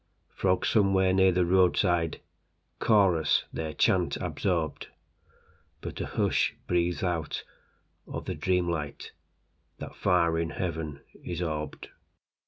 [0.33, 7.43] Frogs somewhere near the roadsideChorus their chant absorbed:But a hush breathes out
[8.07, 11.89] of the dream lightThat far in heaven is orbed.